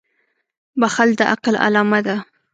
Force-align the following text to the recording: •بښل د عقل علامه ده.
•بښل 0.79 1.09
د 1.19 1.21
عقل 1.31 1.55
علامه 1.65 1.99
ده. 2.07 2.15